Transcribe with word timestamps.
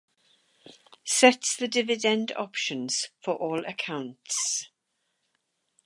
Sets 1.05 1.55
the 1.55 1.67
dividend 1.67 2.31
options 2.35 3.09
for 3.23 3.35
all 3.35 3.63
accounts 3.67 4.71